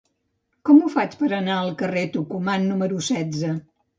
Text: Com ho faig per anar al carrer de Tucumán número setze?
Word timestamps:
Com 0.67 0.79
ho 0.79 0.87
faig 0.93 1.13
per 1.19 1.27
anar 1.39 1.57
al 1.65 1.69
carrer 1.83 2.05
de 2.09 2.11
Tucumán 2.17 2.65
número 2.73 3.05
setze? 3.11 3.53